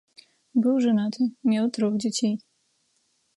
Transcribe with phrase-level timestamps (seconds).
[0.63, 2.35] Быў жанаты, меў трох дзяцей.